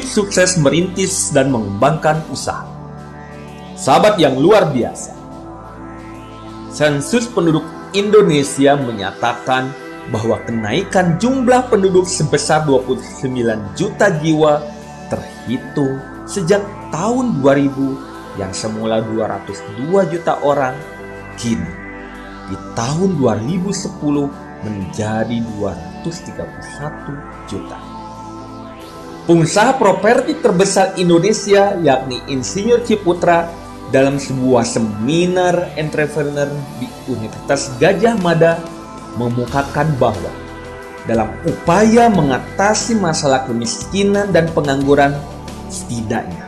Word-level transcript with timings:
tips 0.00 0.16
sukses 0.16 0.56
merintis 0.56 1.28
dan 1.28 1.52
mengembangkan 1.52 2.24
usaha. 2.32 2.64
Sahabat 3.76 4.16
yang 4.16 4.40
luar 4.40 4.72
biasa. 4.72 5.12
Sensus 6.72 7.28
penduduk 7.28 7.60
Indonesia 7.92 8.80
menyatakan 8.80 9.68
bahwa 10.08 10.40
kenaikan 10.48 11.20
jumlah 11.20 11.68
penduduk 11.68 12.08
sebesar 12.08 12.64
29 12.64 13.28
juta 13.76 14.08
jiwa 14.24 14.64
terhitung 15.12 16.00
sejak 16.24 16.64
tahun 16.88 17.44
2000 17.44 18.40
yang 18.40 18.56
semula 18.56 19.04
202 19.04 20.16
juta 20.16 20.40
orang 20.40 20.72
kini 21.36 21.68
di 22.48 22.56
tahun 22.72 23.20
2010 23.20 24.64
menjadi 24.64 25.36
231 25.60 27.52
juta. 27.52 27.99
Pengusaha 29.30 29.78
properti 29.78 30.42
terbesar 30.42 30.98
Indonesia 30.98 31.78
yakni 31.86 32.18
Insinyur 32.26 32.82
Ciputra 32.82 33.46
dalam 33.94 34.18
sebuah 34.18 34.66
seminar 34.66 35.70
entrepreneur 35.78 36.50
di 36.82 36.90
Universitas 37.06 37.70
Gajah 37.78 38.18
Mada 38.18 38.58
memukakan 39.14 39.94
bahwa 40.02 40.34
dalam 41.06 41.30
upaya 41.46 42.10
mengatasi 42.10 42.98
masalah 42.98 43.46
kemiskinan 43.46 44.34
dan 44.34 44.50
pengangguran 44.50 45.14
setidaknya 45.70 46.42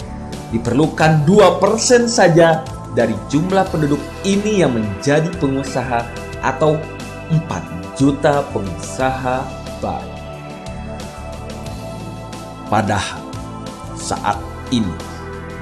diperlukan 0.50 1.22
2% 1.22 2.10
saja 2.10 2.66
dari 2.98 3.14
jumlah 3.30 3.62
penduduk 3.70 4.02
ini 4.26 4.58
yang 4.66 4.74
menjadi 4.74 5.30
pengusaha 5.38 6.02
atau 6.42 6.74
4 7.30 7.46
juta 7.94 8.42
pengusaha 8.50 9.46
baru. 9.78 10.21
Padahal 12.72 13.20
saat 14.00 14.40
ini 14.72 14.96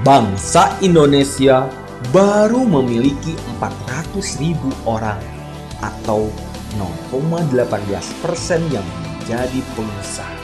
bangsa 0.07 0.79
Indonesia 0.79 1.67
baru 2.15 2.63
memiliki 2.63 3.35
400 3.59 4.39
ribu 4.39 4.71
orang 4.87 5.19
atau 5.83 6.31
0,18 7.11 7.67
persen 8.23 8.63
yang 8.71 8.87
menjadi 9.03 9.59
pengusaha. 9.75 10.39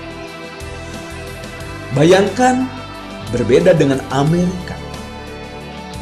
Bayangkan 1.95 2.67
berbeda 3.31 3.71
dengan 3.79 4.03
Amerika 4.11 4.75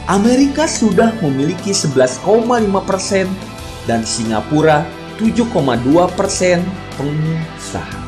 Amerika 0.08 0.64
sudah 0.64 1.12
memiliki 1.20 1.76
11,5 1.76 2.24
persen 2.88 3.28
dan 3.84 4.00
Singapura 4.04 4.84
7,2 5.20 6.08
persen 6.16 6.64
pengusaha. 6.96 8.03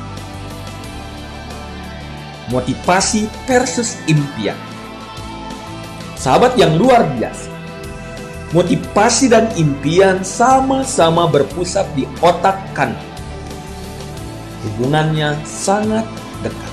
Motivasi 2.47 3.27
versus 3.51 3.99
impian. 4.07 4.55
Sahabat 6.15 6.55
yang 6.55 6.79
luar 6.79 7.03
biasa. 7.19 7.51
Motivasi 8.55 9.27
dan 9.27 9.51
impian 9.59 10.23
sama-sama 10.23 11.27
berpusat 11.27 11.85
di 11.99 12.07
otak 12.23 12.55
kan. 12.71 12.95
Hubungannya 14.63 15.35
sangat 15.43 16.07
dekat. 16.47 16.73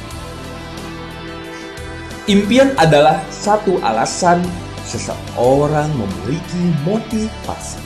Impian 2.30 2.72
adalah 2.80 3.20
satu 3.34 3.82
alasan 3.82 4.46
seseorang 4.88 5.90
memiliki 5.92 6.64
motivasi. 6.88 7.82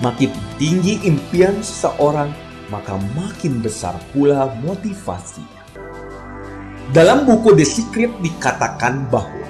Makin 0.00 0.32
tinggi 0.56 0.96
impian 1.04 1.60
seseorang, 1.60 2.32
maka 2.72 2.96
makin 3.12 3.60
besar 3.60 3.98
pula 4.16 4.48
motivasinya. 4.64 5.59
Dalam 6.90 7.22
buku 7.22 7.54
The 7.54 7.62
Secret 7.62 8.18
dikatakan 8.18 9.06
bahwa 9.06 9.46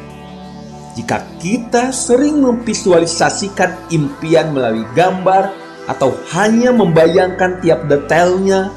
jika 0.92 1.24
kita 1.40 1.88
sering 1.88 2.44
memvisualisasikan 2.44 3.88
impian 3.88 4.52
melalui 4.52 4.84
gambar 4.92 5.48
atau 5.88 6.12
hanya 6.36 6.68
membayangkan 6.68 7.64
tiap 7.64 7.88
detailnya, 7.88 8.68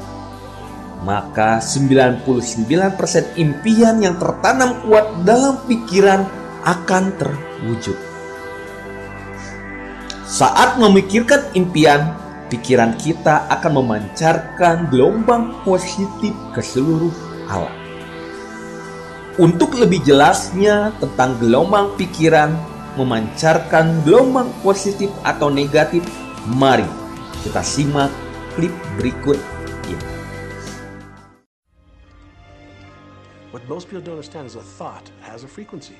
maka 1.04 1.60
99% 1.60 2.24
impian 3.36 4.00
yang 4.00 4.16
tertanam 4.16 4.80
kuat 4.88 5.12
dalam 5.28 5.60
pikiran 5.68 6.24
akan 6.64 7.04
terwujud. 7.20 7.98
Saat 10.24 10.80
memikirkan 10.80 11.52
impian, 11.52 12.16
pikiran 12.48 12.96
kita 12.96 13.44
akan 13.52 13.84
memancarkan 13.84 14.88
gelombang 14.88 15.52
positif 15.68 16.32
ke 16.56 16.64
seluruh 16.64 17.12
alam. 17.44 17.83
Untuk 19.34 19.74
lebih 19.74 19.98
jelasnya 20.06 20.94
tentang 21.02 21.34
gelombang 21.42 21.98
pikiran 21.98 22.54
memancarkan 22.94 24.06
gelombang 24.06 24.46
positif 24.62 25.10
atau 25.26 25.50
negatif, 25.50 26.06
mari 26.54 26.86
kita 27.42 27.58
simak 27.58 28.14
klip 28.54 28.70
berikut 28.94 29.34
ini. 29.90 30.06
What 33.50 33.66
most 33.66 33.90
people 33.90 34.06
don't 34.06 34.22
understand 34.22 34.46
is 34.46 34.54
a 34.54 34.62
thought 34.62 35.10
has 35.26 35.42
a 35.42 35.50
frequency. 35.50 35.98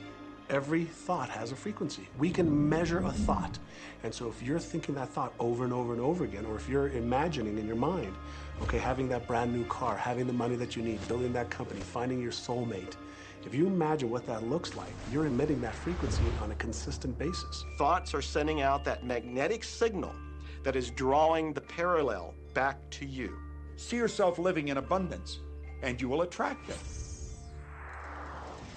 Every 0.50 0.84
thought 0.84 1.30
has 1.30 1.52
a 1.52 1.56
frequency. 1.56 2.06
We 2.18 2.30
can 2.30 2.68
measure 2.68 2.98
a 2.98 3.10
thought. 3.10 3.58
And 4.02 4.14
so 4.14 4.28
if 4.28 4.42
you're 4.42 4.58
thinking 4.58 4.94
that 4.96 5.08
thought 5.08 5.32
over 5.38 5.64
and 5.64 5.72
over 5.72 5.94
and 5.94 6.02
over 6.02 6.24
again, 6.24 6.44
or 6.44 6.56
if 6.56 6.68
you're 6.68 6.88
imagining 6.90 7.56
in 7.56 7.66
your 7.66 7.76
mind, 7.76 8.14
okay, 8.62 8.76
having 8.76 9.08
that 9.08 9.26
brand 9.26 9.54
new 9.54 9.64
car, 9.64 9.96
having 9.96 10.26
the 10.26 10.34
money 10.34 10.54
that 10.56 10.76
you 10.76 10.82
need, 10.82 11.06
building 11.08 11.32
that 11.32 11.48
company, 11.48 11.80
finding 11.80 12.20
your 12.20 12.30
soulmate, 12.30 12.94
if 13.46 13.54
you 13.54 13.66
imagine 13.66 14.10
what 14.10 14.26
that 14.26 14.44
looks 14.44 14.74
like, 14.74 14.92
you're 15.10 15.26
emitting 15.26 15.60
that 15.62 15.74
frequency 15.74 16.22
on 16.42 16.50
a 16.50 16.54
consistent 16.56 17.18
basis. 17.18 17.64
Thoughts 17.78 18.14
are 18.14 18.22
sending 18.22 18.60
out 18.60 18.84
that 18.84 19.04
magnetic 19.04 19.64
signal 19.64 20.14
that 20.62 20.76
is 20.76 20.90
drawing 20.90 21.52
the 21.52 21.60
parallel 21.60 22.34
back 22.52 22.78
to 22.90 23.06
you. 23.06 23.36
See 23.76 23.96
yourself 23.96 24.38
living 24.38 24.68
in 24.68 24.76
abundance, 24.76 25.40
and 25.82 26.00
you 26.00 26.08
will 26.08 26.22
attract 26.22 26.68
it. 26.70 26.78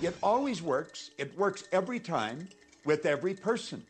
It 0.01 0.15
always 0.21 0.61
works. 0.61 1.09
It 1.17 1.35
works 1.37 1.63
every 1.71 1.99
time 1.99 2.47
with 2.85 3.07
every 3.07 3.33
person. 3.33 3.83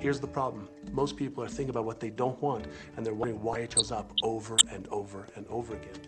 Here's 0.00 0.18
the 0.18 0.26
problem. 0.26 0.68
Most 0.90 1.16
people 1.16 1.44
are 1.44 1.48
thinking 1.48 1.70
about 1.70 1.84
what 1.84 2.00
they 2.00 2.10
don't 2.10 2.40
want, 2.42 2.66
and 2.96 3.06
they're 3.06 3.14
wondering 3.14 3.40
why 3.40 3.58
it 3.58 3.72
shows 3.72 3.92
up 3.92 4.12
over 4.24 4.56
and 4.72 4.88
over 4.88 5.28
and 5.36 5.46
over 5.46 5.74
again. 5.74 6.00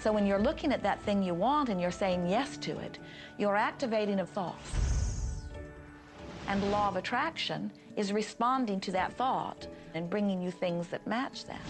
So 0.00 0.12
when 0.12 0.26
you're 0.26 0.40
looking 0.40 0.72
at 0.72 0.82
that 0.82 1.00
thing 1.02 1.22
you 1.22 1.32
want 1.32 1.68
and 1.68 1.80
you're 1.80 1.92
saying 1.92 2.26
yes 2.26 2.56
to 2.58 2.76
it, 2.78 2.98
you're 3.38 3.56
activating 3.56 4.18
a 4.18 4.26
thought. 4.26 4.58
And 6.48 6.60
the 6.60 6.66
law 6.66 6.88
of 6.88 6.96
attraction 6.96 7.70
is 7.96 8.12
responding 8.12 8.80
to 8.80 8.92
that 8.92 9.12
thought 9.14 9.66
and 9.94 10.10
bringing 10.10 10.42
you 10.42 10.50
things 10.50 10.88
that 10.88 11.06
match 11.06 11.44
that. 11.46 11.60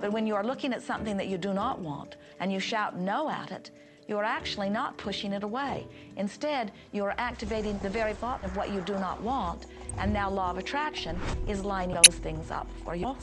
But 0.00 0.12
when 0.12 0.26
you 0.26 0.34
are 0.34 0.44
looking 0.44 0.72
at 0.72 0.82
something 0.82 1.16
that 1.16 1.26
you 1.26 1.38
do 1.38 1.52
not 1.52 1.80
want 1.80 2.16
and 2.40 2.52
you 2.52 2.60
shout 2.60 2.96
no 2.96 3.28
at 3.28 3.50
it, 3.50 3.70
you're 4.06 4.24
actually 4.24 4.70
not 4.70 4.96
pushing 4.96 5.32
it 5.32 5.42
away. 5.42 5.86
Instead, 6.16 6.72
you're 6.92 7.14
activating 7.18 7.78
the 7.78 7.90
very 7.90 8.14
thought 8.14 8.42
of 8.42 8.56
what 8.56 8.72
you 8.72 8.80
do 8.80 8.94
not 8.94 9.20
want, 9.20 9.66
and 9.98 10.12
now 10.12 10.30
law 10.30 10.50
of 10.50 10.56
attraction 10.56 11.18
is 11.46 11.62
lining 11.62 11.94
those 11.94 12.16
things 12.16 12.50
up 12.50 12.68
for 12.84 12.94
you. 12.94 13.14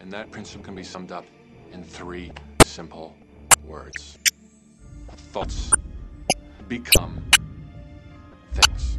And 0.00 0.12
that 0.12 0.32
principle 0.32 0.64
can 0.64 0.74
be 0.74 0.82
summed 0.82 1.12
up 1.12 1.24
in 1.70 1.84
three 1.84 2.32
simple 2.64 3.14
words. 3.64 4.18
Thoughts 5.32 5.70
become 6.68 7.18
things. 8.54 8.98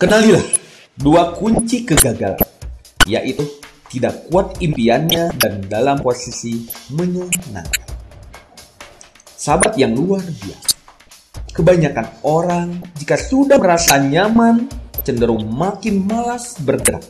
Kenalilah 0.00 0.44
dua 0.96 1.36
kunci 1.36 1.84
kegagalan, 1.84 2.40
yaitu 3.04 3.44
tidak 3.90 4.30
kuat 4.30 4.56
impiannya 4.62 5.34
dan 5.36 5.66
dalam 5.66 5.98
posisi 5.98 6.64
menyenangkan. 6.94 7.66
Sahabat 9.34 9.74
yang 9.76 9.96
luar 9.96 10.22
biasa. 10.22 10.78
Kebanyakan 11.50 12.06
orang 12.22 12.68
jika 12.94 13.18
sudah 13.18 13.58
merasa 13.58 13.98
nyaman 13.98 14.70
cenderung 15.02 15.48
makin 15.50 16.06
malas 16.06 16.54
bergerak. 16.62 17.02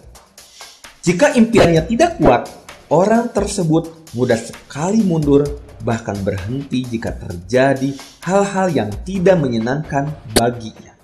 Jika 1.05 1.37
impiannya 1.37 1.84
tidak 1.84 2.16
kuat, 2.16 2.49
orang 2.88 3.28
tersebut 3.31 4.12
mudah 4.16 4.40
sekali 4.40 5.05
mundur 5.05 5.44
bahkan 5.84 6.16
berhenti 6.24 6.84
jika 6.84 7.12
terjadi 7.16 7.96
hal-hal 8.24 8.68
yang 8.72 8.90
tidak 9.04 9.36
menyenangkan 9.40 10.12
baginya. 10.36 10.94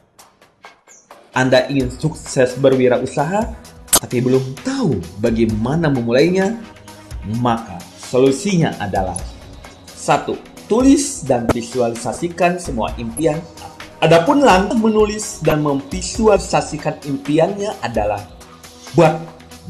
Anda 1.36 1.68
ingin 1.68 1.92
sukses 1.92 2.56
berwirausaha, 2.56 3.44
tapi 4.00 4.24
belum 4.24 4.56
tahu 4.64 5.00
bagaimana 5.20 5.92
memulainya? 5.92 6.56
Maka 7.42 7.82
solusinya 7.98 8.72
adalah 8.80 9.18
satu, 9.84 10.38
Tulis 10.66 11.22
dan 11.22 11.46
visualisasikan 11.46 12.58
semua 12.58 12.90
impian 12.98 13.38
Adapun 13.96 14.44
langkah 14.44 14.76
menulis 14.76 15.40
dan 15.40 15.64
memvisualisasikan 15.64 17.00
impiannya 17.08 17.80
adalah 17.80 18.20
buat 18.92 19.16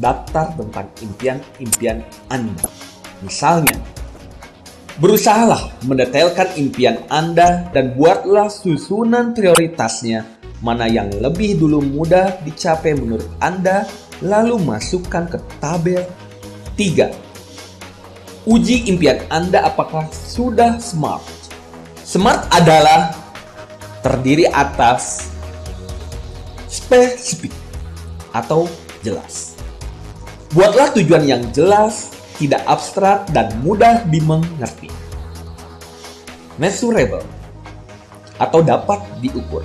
daftar 0.02 0.50
tentang 0.58 0.90
impian-impian 0.98 2.02
Anda. 2.26 2.66
Misalnya, 3.22 3.78
berusahalah 4.96 5.72
mendetailkan 5.84 6.56
impian 6.56 7.04
Anda 7.12 7.69
dan 7.70 7.96
buatlah 7.96 8.48
susunan 8.48 9.37
prioritasnya 9.37 10.37
mana 10.64 10.88
yang 10.88 11.12
lebih 11.20 11.60
dulu 11.60 11.84
mudah 11.84 12.40
dicapai 12.40 12.96
menurut 12.96 13.28
Anda, 13.44 13.84
lalu 14.25 14.56
masukkan 14.56 15.28
ke 15.28 15.37
tabel 15.60 16.00
3. 16.81 17.12
Uji 18.48 18.88
impian 18.88 19.20
Anda 19.28 19.69
apakah 19.69 20.08
sudah 20.08 20.81
smart. 20.81 21.20
Smart 22.06 22.49
adalah 22.54 23.12
terdiri 24.00 24.49
atas 24.49 25.28
spesifik 26.72 27.52
atau 28.32 28.64
jelas. 29.04 29.60
Buatlah 30.56 30.94
tujuan 30.96 31.26
yang 31.26 31.42
jelas, 31.52 32.15
tidak 32.36 32.62
abstrak, 32.68 33.28
dan 33.32 33.52
mudah 33.60 34.04
dimengerti. 34.08 34.92
Measurable 36.56 37.24
atau 38.40 38.60
dapat 38.60 39.00
diukur. 39.20 39.64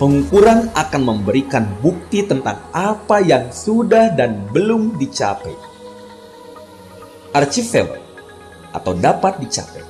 Pengukuran 0.00 0.72
akan 0.72 1.02
memberikan 1.04 1.68
bukti 1.84 2.24
tentang 2.24 2.56
apa 2.72 3.20
yang 3.20 3.52
sudah 3.52 4.16
dan 4.16 4.48
belum 4.48 4.96
dicapai. 4.96 5.52
Achievable 7.36 8.00
atau 8.72 8.96
dapat 8.96 9.36
dicapai. 9.44 9.84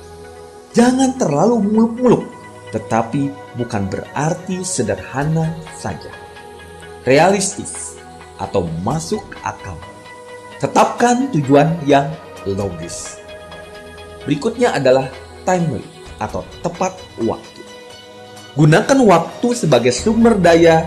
Jangan 0.75 1.15
terlalu 1.15 1.63
muluk-muluk 1.63 2.23
tetapi 2.71 3.27
bukan 3.59 3.87
berarti 3.91 4.63
sederhana 4.63 5.51
saja. 5.75 6.11
Realistis 7.03 7.99
atau 8.39 8.67
masuk 8.83 9.23
akal. 9.43 9.75
Tetapkan 10.61 11.33
tujuan 11.33 11.73
yang 11.89 12.13
logis. 12.45 13.17
Berikutnya 14.29 14.77
adalah 14.77 15.09
timely 15.41 15.81
atau 16.21 16.45
tepat 16.61 16.93
waktu. 17.25 17.61
Gunakan 18.53 18.99
waktu 19.09 19.47
sebagai 19.57 19.89
sumber 19.89 20.37
daya. 20.37 20.85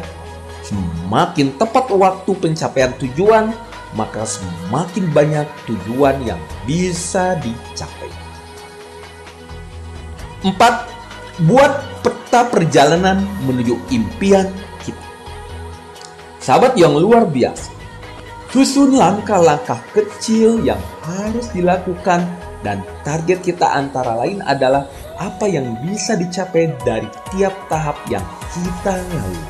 Semakin 0.63 1.59
tepat 1.59 1.91
waktu 1.91 2.31
pencapaian 2.39 2.95
tujuan, 3.03 3.51
maka 3.99 4.23
semakin 4.23 5.11
banyak 5.11 5.47
tujuan 5.67 6.23
yang 6.23 6.39
bisa 6.65 7.35
dicapai. 7.43 8.09
4 10.47 11.43
buat 11.51 11.83
peta 12.07 12.47
perjalanan 12.47 13.27
menuju 13.43 13.75
impian 13.91 14.47
kita. 14.87 15.07
Sahabat 16.39 16.79
yang 16.79 16.95
luar 16.95 17.27
biasa, 17.27 17.74
susun 18.55 18.95
langkah-langkah 18.95 19.83
kecil 19.91 20.63
yang 20.63 20.79
harus 21.03 21.51
dilakukan 21.51 22.23
dan 22.63 22.87
target 23.03 23.43
kita 23.43 23.67
antara 23.67 24.15
lain 24.15 24.39
adalah 24.47 24.87
apa 25.19 25.51
yang 25.51 25.75
bisa 25.83 26.15
dicapai 26.15 26.71
dari 26.87 27.11
tiap 27.35 27.51
tahap 27.67 27.99
yang 28.07 28.23
kita 28.55 28.95
lalui. 29.11 29.43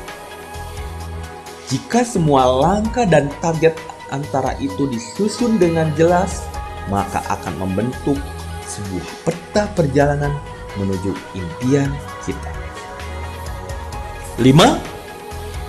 Jika 1.69 2.01
semua 2.01 2.49
langkah 2.49 3.05
dan 3.05 3.29
target 3.45 3.77
antara 4.09 4.57
itu 4.57 4.89
disusun 4.89 5.61
dengan 5.61 5.93
jelas, 5.93 6.41
maka 6.89 7.21
akan 7.29 7.61
membentuk 7.61 8.17
sebuah 8.65 9.05
peta 9.21 9.69
perjalanan 9.77 10.33
menuju 10.81 11.13
impian 11.37 11.93
kita. 12.25 12.51
5. 14.41 14.49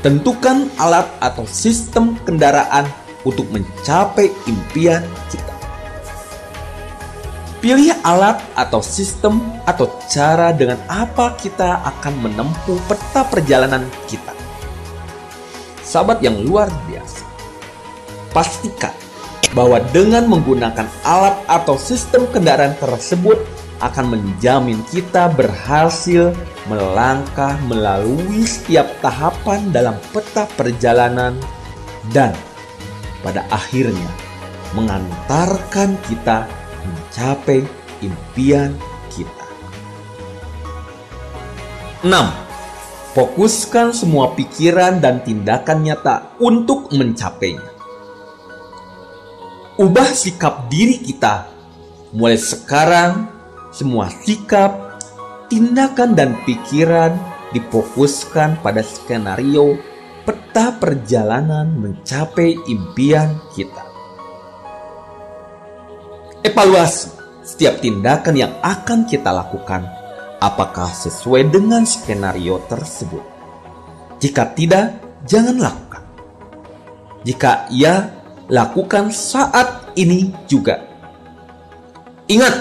Tentukan 0.01 0.73
alat 0.81 1.05
atau 1.21 1.45
sistem 1.45 2.17
kendaraan 2.25 2.89
untuk 3.27 3.51
mencapai 3.51 4.31
impian 4.47 5.03
kita. 5.27 5.55
Pilih 7.59 7.99
alat 8.07 8.39
atau 8.55 8.79
sistem 8.79 9.43
atau 9.67 9.91
cara 10.07 10.55
dengan 10.55 10.79
apa 10.87 11.35
kita 11.35 11.83
akan 11.83 12.15
menempuh 12.23 12.79
peta 12.87 13.27
perjalanan 13.27 13.83
kita. 14.07 14.31
Sahabat 15.83 16.23
yang 16.23 16.39
luar 16.47 16.71
biasa, 16.87 17.27
pastikan 18.31 18.95
bahwa 19.51 19.83
dengan 19.91 20.31
menggunakan 20.31 20.87
alat 21.03 21.37
atau 21.51 21.75
sistem 21.75 22.29
kendaraan 22.31 22.79
tersebut 22.79 23.43
akan 23.81 24.15
menjamin 24.15 24.81
kita 24.89 25.29
berhasil 25.33 26.33
melangkah 26.67 27.57
melalui 27.69 28.43
setiap 28.45 28.89
tahapan 29.05 29.69
dalam 29.71 29.97
peta 30.11 30.49
perjalanan 30.57 31.37
dan 32.11 32.33
pada 33.25 33.45
akhirnya 33.49 34.09
mengantarkan 34.75 35.97
kita 36.09 36.49
mencapai 36.85 37.65
impian 38.05 38.77
kita. 39.13 39.47
6. 42.05 42.13
Fokuskan 43.17 43.97
semua 43.97 44.37
pikiran 44.37 45.01
dan 45.01 45.25
tindakan 45.25 45.81
nyata 45.89 46.37
untuk 46.37 46.93
mencapainya. 46.93 47.73
Ubah 49.81 50.09
sikap 50.13 50.69
diri 50.69 51.01
kita 51.01 51.49
mulai 52.13 52.37
sekarang 52.37 53.29
semua 53.77 54.09
sikap, 54.09 55.01
tindakan, 55.53 56.17
dan 56.17 56.33
pikiran 56.49 57.13
difokuskan 57.53 58.57
pada 58.65 58.81
skenario 58.81 59.77
peta 60.27 60.75
perjalanan 60.75 61.71
mencapai 61.71 62.59
impian 62.67 63.39
kita. 63.55 63.87
Evaluasi 66.43 67.15
setiap 67.47 67.79
tindakan 67.79 68.35
yang 68.35 68.53
akan 68.59 69.07
kita 69.07 69.31
lakukan, 69.31 69.87
apakah 70.43 70.91
sesuai 70.91 71.55
dengan 71.55 71.87
skenario 71.87 72.59
tersebut. 72.67 73.23
Jika 74.19 74.51
tidak, 74.51 74.99
jangan 75.23 75.55
lakukan. 75.63 76.03
Jika 77.23 77.71
iya, 77.71 78.11
lakukan 78.51 79.15
saat 79.15 79.95
ini 79.95 80.35
juga. 80.51 80.83
Ingat, 82.27 82.55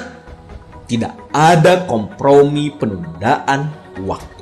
tidak 0.85 1.17
ada 1.33 1.89
kompromi 1.89 2.69
penundaan 2.77 3.73
waktu. 4.05 4.34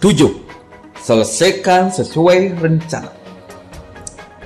7. 0.00 0.16
Selesaikan 0.96 1.92
sesuai 1.92 2.56
rencana. 2.56 3.12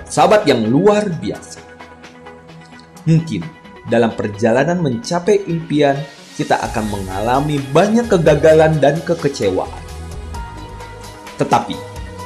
Sahabat 0.03 0.51
yang 0.51 0.67
luar 0.67 1.07
biasa. 1.07 1.63
Mungkin 3.07 3.47
dalam 3.87 4.19
perjalanan 4.19 4.83
mencapai 4.83 5.47
impian, 5.47 5.95
kita 6.35 6.59
akan 6.59 6.99
mengalami 6.99 7.63
banyak 7.71 8.11
kegagalan 8.11 8.83
dan 8.83 8.99
kekecewaan. 9.07 9.79
Tetapi, 11.39 11.79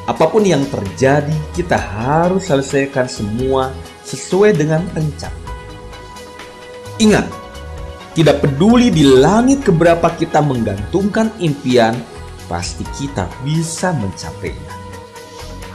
apa 0.09 0.25
pun 0.25 0.49
yang 0.49 0.65
terjadi, 0.65 1.37
kita 1.53 1.77
harus 1.77 2.49
selesaikan 2.49 3.13
semua 3.13 3.77
sesuai 4.09 4.57
dengan 4.57 4.89
rencana. 4.97 5.37
Ingat, 6.97 7.29
tidak 8.17 8.41
peduli 8.41 8.89
di 8.89 9.05
langit 9.05 9.69
keberapa 9.69 10.17
kita 10.17 10.41
menggantungkan 10.41 11.29
impian, 11.45 11.93
pasti 12.49 12.83
kita 12.97 13.29
bisa 13.45 13.93
mencapainya. 13.95 14.75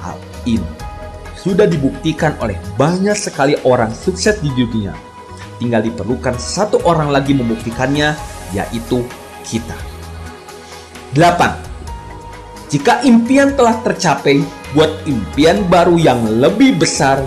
Hal 0.01 0.19
ini 0.43 0.67
sudah 1.39 1.69
dibuktikan 1.69 2.35
oleh 2.41 2.57
banyak 2.75 3.15
sekali 3.15 3.55
orang 3.63 3.93
sukses 3.93 4.41
di 4.41 4.49
dunia. 4.51 4.91
Tinggal 5.61 5.85
diperlukan 5.85 6.35
satu 6.35 6.81
orang 6.83 7.13
lagi 7.13 7.31
membuktikannya, 7.37 8.17
yaitu 8.51 9.05
kita. 9.45 9.77
8. 11.15 12.73
Jika 12.73 13.05
impian 13.05 13.53
telah 13.53 13.77
tercapai, 13.85 14.41
buat 14.73 14.89
impian 15.05 15.61
baru 15.69 15.93
yang 16.01 16.25
lebih 16.41 16.81
besar 16.81 17.21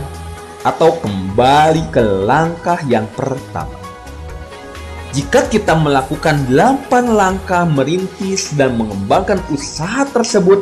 atau 0.67 0.99
kembali 0.99 1.95
ke 1.95 2.03
langkah 2.03 2.83
yang 2.91 3.07
pertama. 3.15 3.86
Jika 5.17 5.49
kita 5.49 5.73
melakukan 5.73 6.45
8 6.53 6.93
langkah 7.17 7.65
merintis 7.65 8.53
dan 8.53 8.77
mengembangkan 8.77 9.41
usaha 9.49 10.05
tersebut, 10.13 10.61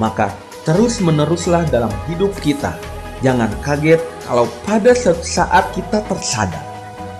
maka 0.00 0.32
terus-meneruslah 0.64 1.68
dalam 1.68 1.92
hidup 2.08 2.32
kita. 2.40 2.72
Jangan 3.20 3.52
kaget 3.60 4.00
kalau 4.24 4.48
pada 4.64 4.96
saat 4.96 5.68
kita 5.76 6.00
tersadar, 6.08 6.64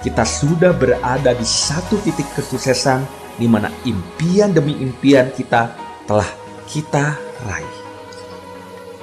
kita 0.01 0.25
sudah 0.25 0.73
berada 0.73 1.37
di 1.37 1.45
satu 1.45 2.01
titik 2.01 2.25
kesuksesan 2.33 3.05
di 3.37 3.45
mana 3.45 3.69
impian 3.85 4.49
demi 4.49 4.81
impian 4.81 5.29
kita 5.37 5.77
telah 6.09 6.33
kita 6.65 7.13
raih. 7.45 7.77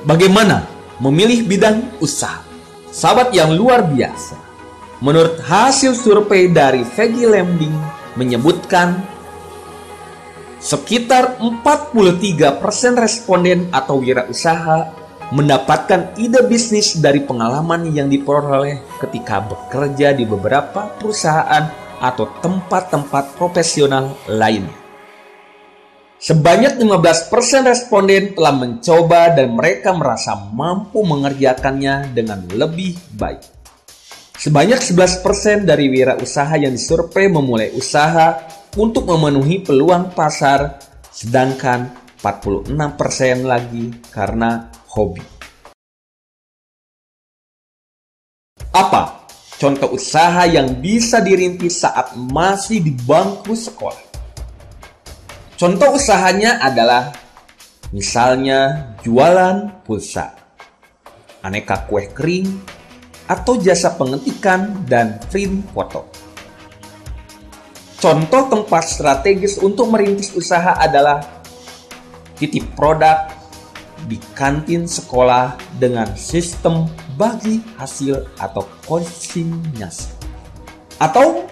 Bagaimana 0.02 0.66
memilih 0.98 1.46
bidang 1.46 1.94
usaha? 2.02 2.42
Sahabat 2.90 3.30
yang 3.38 3.54
luar 3.54 3.86
biasa, 3.86 4.47
Menurut 4.98 5.38
hasil 5.46 5.94
survei 5.94 6.50
dari 6.50 6.82
Vegi 6.82 7.30
Lambing 7.30 7.76
menyebutkan 8.18 9.18
Sekitar 10.58 11.38
43% 11.38 12.58
responden 12.98 13.70
atau 13.70 14.02
wirausaha 14.02 14.90
mendapatkan 15.30 16.18
ide 16.18 16.42
bisnis 16.50 16.98
dari 16.98 17.22
pengalaman 17.22 17.94
yang 17.94 18.10
diperoleh 18.10 18.82
ketika 18.98 19.38
bekerja 19.46 20.18
di 20.18 20.26
beberapa 20.26 20.98
perusahaan 20.98 21.70
atau 22.02 22.26
tempat-tempat 22.42 23.38
profesional 23.38 24.18
lainnya. 24.26 24.74
Sebanyak 26.18 26.82
15% 26.82 27.30
responden 27.70 28.34
telah 28.34 28.56
mencoba 28.58 29.38
dan 29.38 29.54
mereka 29.54 29.94
merasa 29.94 30.34
mampu 30.34 31.06
mengerjakannya 31.06 32.18
dengan 32.18 32.42
lebih 32.50 32.98
baik. 33.14 33.57
Sebanyak 34.38 34.86
11% 34.86 35.66
dari 35.66 35.90
wirausaha 35.90 36.62
yang 36.62 36.78
disurvei 36.78 37.26
memulai 37.26 37.74
usaha 37.74 38.38
untuk 38.78 39.10
memenuhi 39.10 39.66
peluang 39.66 40.14
pasar, 40.14 40.78
sedangkan 41.10 41.90
46% 42.22 42.70
lagi 43.50 43.98
karena 44.14 44.70
hobi. 44.94 45.26
Apa 48.78 49.26
contoh 49.58 49.98
usaha 49.98 50.46
yang 50.46 50.86
bisa 50.86 51.18
dirintis 51.18 51.82
saat 51.82 52.14
masih 52.14 52.86
di 52.86 52.94
bangku 52.94 53.58
sekolah? 53.58 54.06
Contoh 55.58 55.98
usahanya 55.98 56.62
adalah 56.62 57.10
misalnya 57.90 58.94
jualan 59.02 59.82
pulsa, 59.82 60.38
aneka 61.42 61.90
kue 61.90 62.06
kering, 62.14 62.77
atau 63.28 63.60
jasa 63.60 63.94
pengetikan 63.94 64.88
dan 64.88 65.20
print 65.28 65.68
foto. 65.76 66.08
Contoh 67.98 68.48
tempat 68.48 68.88
strategis 68.88 69.60
untuk 69.60 69.90
merintis 69.92 70.32
usaha 70.32 70.78
adalah 70.80 71.22
titip 72.38 72.64
produk 72.78 73.28
di 74.06 74.22
kantin 74.38 74.86
sekolah 74.86 75.58
dengan 75.82 76.14
sistem 76.14 76.86
bagi 77.18 77.60
hasil 77.76 78.30
atau 78.38 78.64
konsinyasi. 78.86 80.14
Atau 81.02 81.50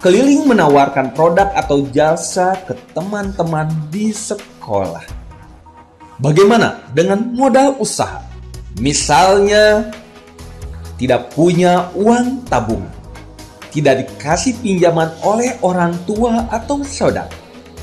keliling 0.00 0.48
menawarkan 0.48 1.12
produk 1.12 1.52
atau 1.52 1.84
jasa 1.92 2.56
ke 2.64 2.72
teman-teman 2.96 3.68
di 3.92 4.08
sekolah. 4.08 5.04
Bagaimana 6.18 6.88
dengan 6.96 7.28
modal 7.36 7.76
usaha? 7.78 8.24
Misalnya, 8.80 9.92
tidak 10.98 11.30
punya 11.32 11.88
uang 11.94 12.42
tabung, 12.50 12.82
tidak 13.70 14.04
dikasih 14.04 14.58
pinjaman 14.58 15.14
oleh 15.22 15.54
orang 15.62 15.94
tua 16.04 16.50
atau 16.50 16.82
saudara, 16.82 17.30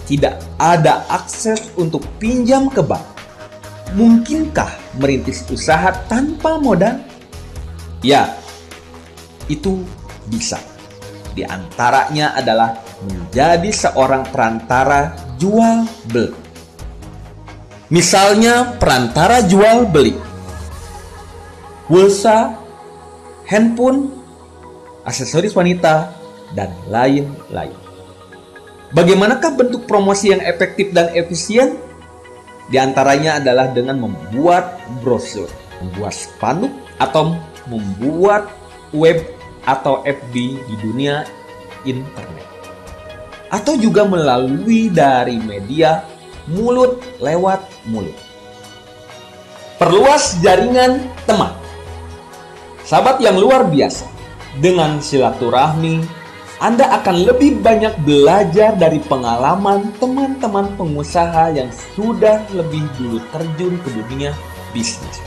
tidak 0.03 0.43
ada 0.59 1.07
akses 1.07 1.71
untuk 1.79 2.03
pinjam 2.19 2.67
ke 2.67 2.83
bank. 2.83 3.15
Mungkinkah 3.95 4.99
merintis 4.99 5.47
usaha 5.47 5.95
tanpa 6.11 6.59
modal? 6.59 6.99
Ya, 8.03 8.35
itu 9.47 9.79
bisa. 10.27 10.59
Di 11.31 11.47
antaranya 11.47 12.35
adalah 12.35 12.75
menjadi 13.07 13.71
seorang 13.71 14.27
perantara 14.27 15.15
jual 15.39 15.87
beli. 16.11 16.33
Misalnya 17.93 18.75
perantara 18.81 19.45
jual 19.45 19.85
beli. 19.85 20.17
Pulsa, 21.85 22.64
handphone, 23.45 24.09
aksesoris 25.05 25.53
wanita, 25.53 26.13
dan 26.53 26.73
lain-lain. 26.89 27.73
Bagaimanakah 28.93 29.57
bentuk 29.57 29.89
promosi 29.89 30.31
yang 30.31 30.41
efektif 30.45 30.93
dan 30.93 31.09
efisien? 31.17 31.77
Di 32.69 32.81
antaranya 32.81 33.37
adalah 33.37 33.69
dengan 33.69 34.01
membuat 34.01 34.81
brosur, 35.05 35.49
membuat 35.81 36.13
spanduk, 36.13 36.73
atau 36.97 37.37
membuat 37.69 38.49
web 38.95 39.21
atau 39.65 40.01
FB 40.05 40.33
di 40.57 40.75
dunia 40.81 41.25
internet. 41.83 42.47
Atau 43.49 43.77
juga 43.77 44.05
melalui 44.05 44.89
dari 44.89 45.37
media 45.37 46.05
mulut 46.49 47.01
lewat 47.21 47.61
mulut. 47.89 48.15
Perluas 49.75 50.39
jaringan 50.39 51.03
teman. 51.27 51.64
Sahabat 52.85 53.17
yang 53.17 53.41
luar 53.41 53.65
biasa. 53.65 54.05
Dengan 54.61 55.01
silaturahmi, 55.01 56.05
Anda 56.61 57.01
akan 57.01 57.25
lebih 57.25 57.65
banyak 57.65 57.97
belajar 58.05 58.77
dari 58.77 59.01
pengalaman 59.01 59.89
teman-teman 59.97 60.69
pengusaha 60.77 61.49
yang 61.49 61.73
sudah 61.97 62.45
lebih 62.53 62.85
dulu 63.01 63.17
terjun 63.33 63.81
ke 63.81 63.89
dunia 63.89 64.37
bisnis. 64.69 65.17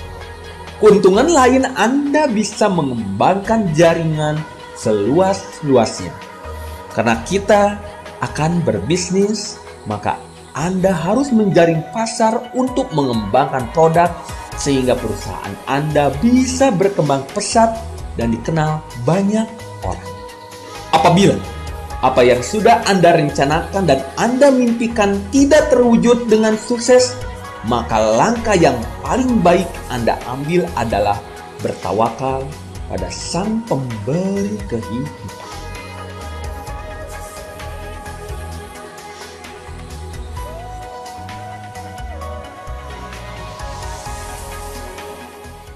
Keuntungan 0.79 1.27
lain 1.27 1.67
Anda 1.75 2.31
bisa 2.31 2.71
mengembangkan 2.71 3.75
jaringan 3.75 4.39
seluas-luasnya. 4.79 6.15
Karena 6.95 7.19
kita 7.27 7.75
akan 8.23 8.63
berbisnis, 8.63 9.59
maka 9.91 10.15
Anda 10.55 10.95
harus 10.95 11.35
menjaring 11.35 11.83
pasar 11.91 12.39
untuk 12.55 12.87
mengembangkan 12.95 13.67
produk 13.75 14.15
sehingga 14.59 14.99
perusahaan 14.99 15.55
Anda 15.71 16.11
bisa 16.19 16.75
berkembang 16.75 17.25
pesat 17.33 17.79
dan 18.19 18.35
dikenal 18.35 18.83
banyak 19.07 19.47
orang. 19.87 20.11
Apabila 20.91 21.39
apa 21.99 22.23
yang 22.23 22.43
sudah 22.43 22.83
Anda 22.87 23.15
rencanakan 23.15 23.83
dan 23.87 24.03
Anda 24.19 24.51
mimpikan 24.51 25.19
tidak 25.35 25.71
terwujud 25.71 26.31
dengan 26.31 26.59
sukses, 26.59 27.15
maka 27.67 27.99
langkah 27.99 28.55
yang 28.55 28.79
paling 29.03 29.43
baik 29.43 29.67
Anda 29.91 30.19
ambil 30.27 30.67
adalah 30.79 31.19
bertawakal 31.63 32.47
pada 32.87 33.09
Sang 33.11 33.63
Pemberi 33.67 34.59
kehidupan. 34.71 35.48